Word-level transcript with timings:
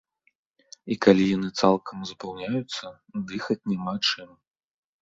І 0.95 0.95
калі 1.05 1.27
яны 1.37 1.49
цалкам 1.61 1.97
запаўняюцца, 2.13 2.85
дыхаць 3.35 3.61
няма 3.77 3.99
чым. 4.07 4.29